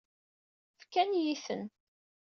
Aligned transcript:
Fkan-iyi-ten. 0.79 1.61